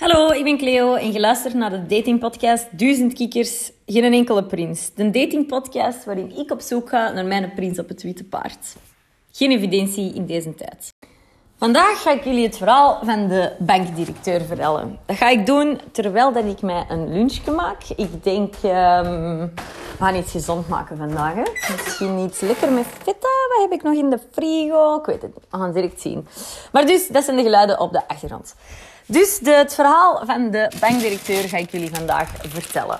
[0.00, 4.94] Hallo, ik ben Cleo en je luistert naar de datingpodcast Duizend Kikkers, geen enkele prins.
[4.94, 8.76] De datingpodcast waarin ik op zoek ga naar mijn prins op het witte paard.
[9.32, 10.92] Geen evidentie in deze tijd.
[11.58, 14.98] Vandaag ga ik jullie het verhaal van de bankdirecteur vertellen.
[15.06, 17.82] Dat ga ik doen terwijl dat ik mij een lunchje maak.
[17.96, 19.52] Ik denk, um,
[20.00, 21.34] we gaan iets gezond maken vandaag.
[21.84, 23.28] Misschien iets lekker met feta.
[23.48, 24.98] Wat heb ik nog in de frigo?
[24.98, 25.44] Ik weet het niet.
[25.50, 26.26] We gaan het direct zien.
[26.72, 28.54] Maar dus, dat zijn de geluiden op de achtergrond.
[29.06, 32.98] Dus de, het verhaal van de bankdirecteur ga ik jullie vandaag vertellen.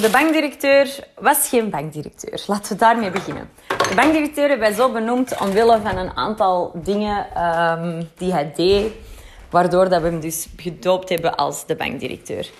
[0.00, 2.42] De bankdirecteur was geen bankdirecteur.
[2.46, 3.50] Laten we daarmee beginnen.
[3.88, 8.92] De bankdirecteur hebben wij zo benoemd omwille van een aantal dingen um, die hij deed,
[9.50, 12.50] waardoor dat we hem dus gedoopt hebben als de bankdirecteur.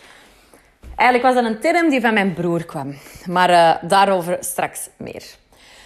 [1.01, 2.95] Eigenlijk was dat een term die van mijn broer kwam,
[3.27, 5.25] maar uh, daarover straks meer.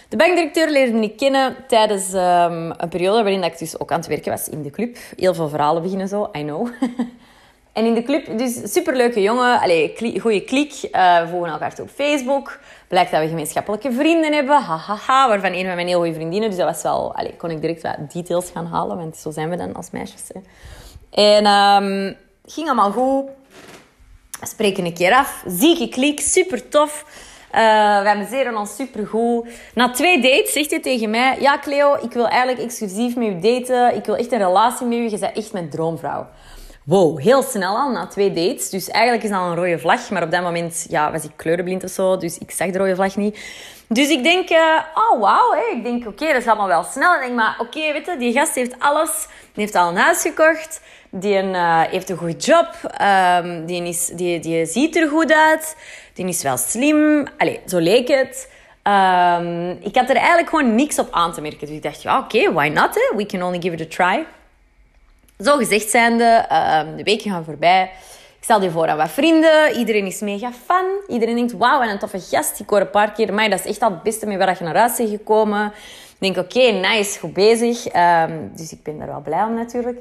[0.09, 4.07] De bankdirecteur leerde ik kennen tijdens um, een periode waarin ik dus ook aan het
[4.07, 4.97] werken was in de club.
[5.17, 6.67] Heel veel verhalen beginnen zo, I know.
[7.73, 10.71] en in de club, dus superleuke jongen, allee, goede klik.
[10.71, 12.59] Uh, we volgen elkaar op Facebook.
[12.87, 16.13] Blijkt dat we gemeenschappelijke vrienden hebben, hahaha, ha, ha, waarvan een van mijn heel goede
[16.13, 16.49] vriendinnen.
[16.49, 19.49] Dus dat was wel, allee, kon ik direct wat details gaan halen, want zo zijn
[19.49, 20.29] we dan als meisjes.
[21.11, 23.29] En um, ging allemaal goed.
[24.41, 25.43] Spreken een keer af.
[25.47, 27.05] Zieke klik, super tof.
[27.55, 27.61] Uh,
[28.01, 29.47] we amuseren ons supergoed.
[29.73, 31.37] Na twee dates zegt hij tegen mij...
[31.39, 33.95] Ja, Cleo, ik wil eigenlijk exclusief met u daten.
[33.95, 35.09] Ik wil echt een relatie met u.
[35.09, 36.27] Je bent echt mijn droomvrouw.
[36.85, 38.69] Wow, heel snel al, na twee dates.
[38.69, 40.09] Dus eigenlijk is al een rode vlag.
[40.09, 42.17] Maar op dat moment ja, was ik kleurenblind of zo.
[42.17, 43.39] Dus ik zag de rode vlag niet.
[43.87, 44.49] Dus ik denk...
[44.49, 44.57] Uh,
[44.93, 45.53] oh, wauw.
[45.73, 47.13] Ik denk, oké, dat is allemaal wel snel.
[47.13, 49.27] Ik denk, maar oké, weet je, die gast heeft alles.
[49.53, 50.81] Die heeft al een huis gekocht.
[51.09, 52.69] Die uh, heeft een goed job.
[53.41, 55.75] Um, die, is, die, die ziet er goed uit.
[56.13, 57.27] Die is wel slim.
[57.37, 58.51] Allee, zo leek het.
[58.83, 61.67] Um, ik had er eigenlijk gewoon niks op aan te merken.
[61.67, 63.11] Dus ik dacht, ja, oké, why not?
[63.15, 64.25] We can only give it a try.
[65.39, 66.45] Zo gezegd zijnde,
[66.85, 67.83] um, de weken gaan voorbij.
[68.37, 69.77] Ik stel je voor aan wat vrienden.
[69.77, 70.85] Iedereen is mega fan.
[71.07, 72.59] Iedereen denkt, wauw, en een toffe gast.
[72.59, 74.63] Ik hoor een paar keer, maar dat is echt al het beste mee waar je
[74.63, 75.65] naar huis bent gekomen.
[76.19, 77.85] Ik denk, oké, nice, goed bezig.
[77.95, 79.99] Um, dus ik ben daar wel blij om natuurlijk.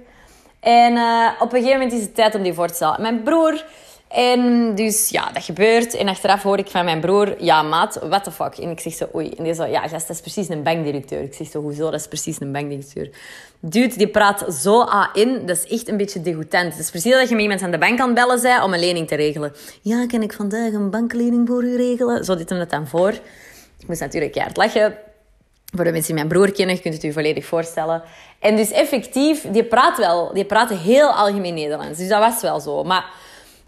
[0.60, 3.02] En uh, op een gegeven moment is het tijd om die voor te stellen.
[3.02, 3.64] Mijn broer
[4.14, 5.94] en dus ja, dat gebeurt.
[5.94, 8.58] En achteraf hoor ik van mijn broer, ja maat, what the fuck.
[8.58, 9.30] En ik zeg zo, oei.
[9.30, 11.22] En die zo, ja gast, dat is precies een bankdirecteur.
[11.22, 13.10] Ik zeg zo, hoezo, dat is precies een bankdirecteur.
[13.60, 16.72] Dude, die praat zo aan in, dat is echt een beetje degoutant.
[16.72, 18.80] Het is precies dat je met iemand aan de bank kan bellen zei om een
[18.80, 19.52] lening te regelen.
[19.82, 22.24] Ja, kan ik vandaag een banklening voor u regelen?
[22.24, 23.10] Zo dit hem het dan voor.
[23.78, 24.96] Ik moest natuurlijk hard lachen.
[25.74, 28.02] Voor de mensen die mijn broer kennen, je kunt het u volledig voorstellen.
[28.38, 31.98] En dus effectief, die praat wel, die praat heel algemeen Nederlands.
[31.98, 32.84] Dus dat was wel zo.
[32.84, 33.04] Maar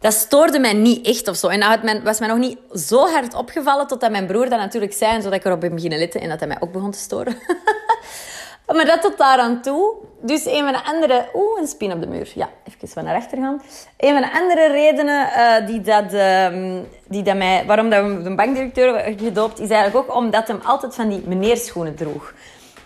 [0.01, 1.49] dat stoorde mij niet echt of zo.
[1.49, 5.23] En dat was mij nog niet zo hard opgevallen totdat mijn broer dat natuurlijk zei.
[5.23, 7.37] zodat ik erop ben beginnen letten en dat hij mij ook begon te storen.
[8.75, 9.95] maar dat tot daar aan toe.
[10.21, 11.29] Dus een van de andere...
[11.35, 12.33] Oeh, een spin op de muur.
[12.35, 13.63] Ja, even van naar achter gaan.
[13.97, 17.65] Een van de andere redenen uh, die dat, uh, die dat mij...
[17.67, 22.33] Waarom dat de bankdirecteur gedoopt, is eigenlijk ook omdat hem altijd van die meneerschoenen droeg.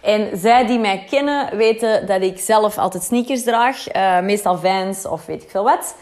[0.00, 3.94] En zij die mij kennen, weten dat ik zelf altijd sneakers draag.
[3.94, 5.94] Uh, meestal Vans of weet ik veel wat.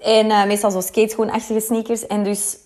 [0.00, 2.06] En uh, meestal zo skateschoenachtige sneakers.
[2.06, 2.56] En dus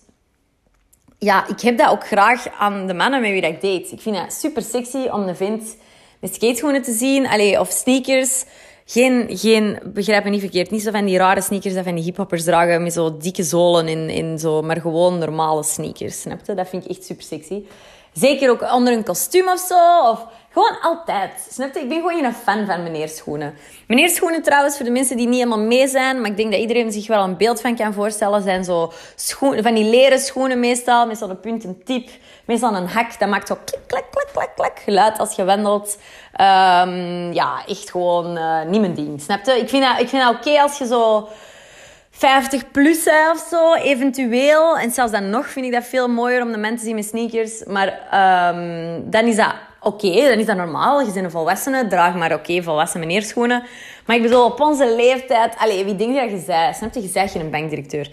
[1.19, 3.93] ja, ik heb dat ook graag aan de mannen met wie dat ik date.
[3.95, 5.75] Ik vind het super sexy om een vent
[6.19, 7.27] met skateschoenen te zien.
[7.27, 8.43] Allee, of sneakers.
[8.85, 12.03] Geen, geen, begrijp me niet verkeerd, niet zo van die rare sneakers dat van die
[12.03, 16.53] hiphoppers dragen met zo dikke zolen in, in zo, maar gewoon normale sneakers, snap je?
[16.53, 17.63] Dat vind ik echt super sexy.
[18.13, 21.47] Zeker ook onder een kostuum of zo, of gewoon altijd.
[21.51, 21.79] Snap je?
[21.79, 23.55] Ik ben gewoon geen fan van meneerschoenen.
[23.87, 26.91] Meneerschoenen trouwens, voor de mensen die niet helemaal mee zijn, maar ik denk dat iedereen
[26.91, 31.07] zich wel een beeld van kan voorstellen, zijn zo schoenen, van die leren schoenen meestal,
[31.07, 32.09] met zo'n punt een tip,
[32.45, 33.19] meestal een hak.
[33.19, 35.97] Dat maakt zo klik, klak, klak, klak, klak geluid als je wandelt.
[36.41, 39.21] Um, ja, echt gewoon uh, niet mijn ding.
[39.21, 39.51] Snap je?
[39.51, 41.27] Ik vind dat, ik vind dat oké als je zo
[42.11, 44.77] 50 plus zijn of zo, eventueel.
[44.77, 47.05] En zelfs dan nog vind ik dat veel mooier om de mensen te zien met
[47.05, 47.63] sneakers.
[47.63, 47.87] Maar
[48.53, 49.53] um, dan is dat
[49.83, 50.99] oké, dan is dat normaal.
[50.99, 53.63] Je bent een volwassene, draag maar oké, okay, volwassen meneerschoenen.
[54.05, 55.55] Maar ik bedoel, op onze leeftijd...
[55.57, 56.73] Allee, wie denk je dat je zei?
[56.73, 57.01] Snap je?
[57.01, 58.09] Je geen bankdirecteur.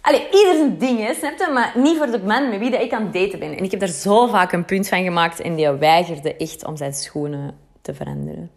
[0.00, 1.52] Allee, ieder zijn ding?
[1.52, 3.56] Maar niet voor de man met wie dat ik aan het daten ben.
[3.56, 5.40] En ik heb daar zo vaak een punt van gemaakt.
[5.40, 8.50] En die weigerde echt om zijn schoenen te veranderen.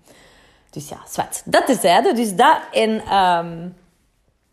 [0.69, 1.41] Dus ja, zwart.
[1.45, 2.13] Dat terzijde.
[2.13, 2.57] Dus dat.
[3.05, 3.75] Um,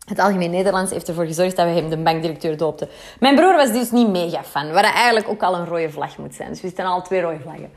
[0.07, 2.89] het Algemeen Nederlands heeft ervoor gezorgd dat we hem de bankdirecteur doopten.
[3.19, 6.35] Mijn broer was dus niet mega fan, waar eigenlijk ook al een rode vlag moet
[6.35, 6.49] zijn.
[6.49, 7.71] Dus we staan al twee rode vlaggen.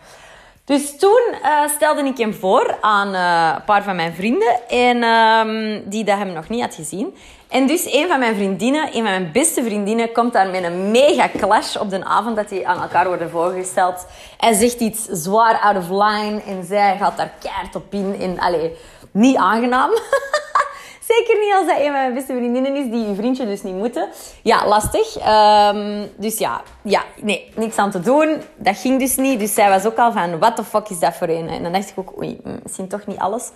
[0.64, 5.02] Dus toen uh, stelde ik hem voor aan uh, een paar van mijn vrienden, en,
[5.02, 7.16] um, die dat hem nog niet had gezien.
[7.48, 10.90] En dus een van mijn vriendinnen, een van mijn beste vriendinnen, komt daar met een
[10.90, 14.06] mega clash op de avond dat die aan elkaar worden voorgesteld.
[14.36, 18.16] Hij zegt iets zwaar out of line en zij gaat daar keihard op in.
[18.20, 18.76] En, allee,
[19.10, 19.90] niet aangenaam.
[21.16, 23.74] Zeker niet als dat een van mijn beste vriendinnen is die je vriendje dus niet
[23.74, 24.08] moeten.
[24.42, 25.16] Ja, lastig.
[25.16, 28.42] Ehm, dus ja, ja, nee, niks aan te doen.
[28.56, 29.40] Dat ging dus niet.
[29.40, 31.48] Dus zij was ook al van, what the fuck is dat voor een?
[31.48, 33.50] En dan dacht ik ook, oei, mm, misschien toch niet alles.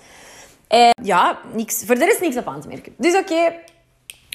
[0.69, 2.95] En ja, niks, voor de rest niks op aan te merken.
[2.97, 3.53] Dus oké,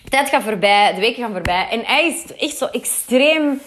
[0.10, 1.68] tijd gaat voorbij, de weken gaan voorbij.
[1.70, 3.62] En hij is echt zo extreem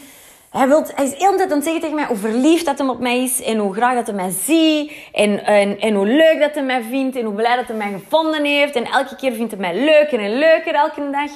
[0.52, 2.88] hij, wilt, hij is heel de tijd aan zeggen tegen mij hoe verliefd dat hij
[2.88, 3.42] op mij is.
[3.42, 4.92] En hoe graag dat hij mij ziet.
[5.12, 7.16] En, en, en hoe leuk dat hij mij vindt.
[7.16, 8.76] En hoe blij dat hij mij gevonden heeft.
[8.76, 11.30] En elke keer vindt hij mij leuker en leuker elke dag.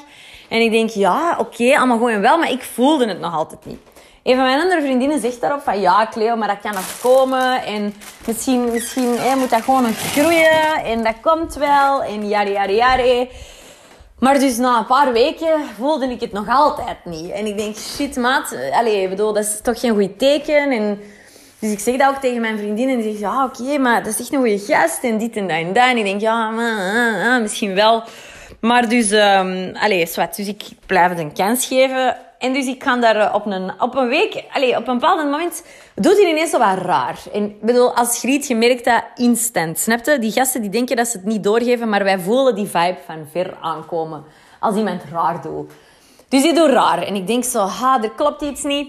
[0.49, 2.39] En ik denk, ja, oké, allemaal gewoon wel.
[2.39, 3.81] Maar ik voelde het nog altijd niet.
[4.23, 5.81] Een van mijn andere vriendinnen zegt daarop van...
[5.81, 7.65] Ja, Cleo, maar dat kan nog komen.
[7.65, 7.95] En
[8.27, 10.85] misschien, misschien moet dat gewoon nog groeien.
[10.85, 12.03] En dat komt wel.
[12.03, 13.29] En jari, jari, jari.
[14.19, 17.31] Maar dus na een paar weken voelde ik het nog altijd niet.
[17.31, 20.71] En ik denk, shit maat, allez, bedoel, dat is toch geen goed teken.
[20.71, 21.01] En
[21.59, 24.13] dus ik zeg dat ook tegen mijn vriendin en die zegt, ja oké, maar dat
[24.13, 25.89] is echt een goede gast en dit en dat en dat.
[25.89, 28.03] En ik denk, ja, maar, uh, uh, misschien wel.
[28.61, 30.37] Maar dus, um, allez, zwart.
[30.37, 32.17] Dus ik blijf het een kans geven.
[32.39, 35.63] En dus ik kan daar op een, op een week, allez, op een bepaald moment,
[35.95, 37.19] doet hij ineens zo wat raar.
[37.33, 39.79] En bedoel, als griet, je merkt dat instant.
[39.79, 40.19] Snap je?
[40.19, 43.29] Die gasten die denken dat ze het niet doorgeven, maar wij voelen die vibe van
[43.33, 44.25] ver aankomen.
[44.61, 45.73] Als iemand raar doet.
[46.29, 47.03] Dus die doet raar.
[47.03, 48.89] En ik denk zo, ha, er klopt iets niet.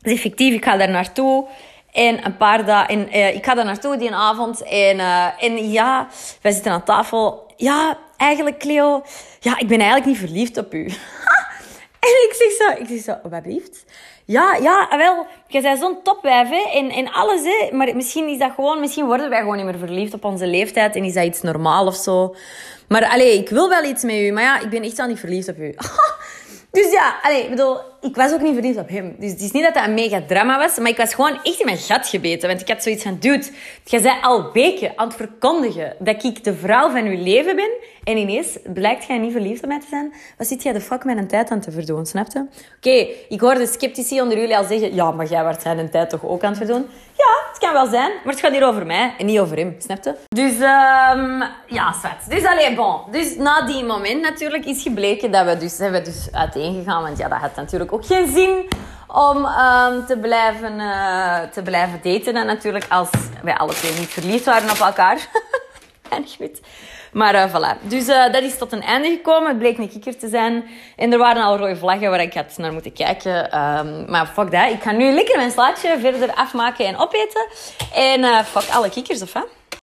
[0.00, 1.46] Dus effectief, ik ga daar naartoe.
[1.92, 4.62] En een paar dagen, en, uh, ik ga daar naartoe die avond.
[4.62, 6.08] En, uh, en ja,
[6.42, 7.52] wij zitten aan tafel.
[7.56, 9.02] Ja, eigenlijk, Cleo,
[9.40, 10.92] ja, ik ben eigenlijk niet verliefd op u.
[12.06, 13.84] Ik zeg zo, ik zeg zo, wat blieft?
[14.24, 17.76] Ja, ja, wel, jij bent zo'n topwijf, hè, en, alles, hè.
[17.76, 20.96] Maar misschien is dat gewoon, misschien worden wij gewoon niet meer verliefd op onze leeftijd
[20.96, 22.34] en is dat iets normaal of zo.
[22.88, 25.18] Maar, allee, ik wil wel iets met u, maar ja, ik ben echt al niet
[25.20, 25.74] verliefd op u.
[26.70, 29.16] Dus ja, allee, ik bedoel, ik was ook niet verliefd op hem.
[29.18, 31.58] Dus het is niet dat dat een mega drama was, maar ik was gewoon echt
[31.60, 32.48] in mijn gat gebeten.
[32.48, 33.46] Want ik had zoiets van, dude,
[33.84, 37.70] jij zei al weken aan het verkondigen dat ik de vrouw van uw leven ben.
[38.04, 40.12] En ineens blijkt jij niet verliefd op mij te zijn.
[40.38, 42.46] Wat zit jij de fuck mijn tijd aan te verdoen, snap je?
[42.76, 46.24] Oké, ik hoorde sceptici onder jullie al zeggen, ja, maar jij wordt zijn tijd toch
[46.24, 46.86] ook aan het verdoen?
[47.16, 49.74] Ja, het kan wel zijn, maar het gaat hier over mij en niet over hem,
[49.78, 50.14] snap je?
[50.28, 52.30] Dus, um, ja, zwart.
[52.30, 53.00] Dus alleen, bon.
[53.10, 57.02] Dus na die moment natuurlijk is gebleken dat we dus, hebben we dus uiteengegaan.
[57.02, 58.68] Want ja, dat had natuurlijk ook geen zin
[59.06, 62.36] om um, te, blijven, uh, te blijven daten.
[62.36, 63.08] En natuurlijk als
[63.42, 65.28] wij alle twee niet verliefd waren op elkaar.
[66.10, 66.60] en goed.
[67.12, 67.80] Maar uh, voilà.
[67.82, 69.48] Dus uh, dat is tot een einde gekomen.
[69.48, 70.64] Het bleek een kikker te zijn.
[70.96, 73.58] En er waren al rode vlaggen waar ik had naar moeten kijken.
[73.60, 74.70] Um, maar fuck dat.
[74.70, 77.46] Ik ga nu lekker mijn slaatje verder afmaken en opeten.
[77.94, 79.40] En fuck alle kikkers, of hè?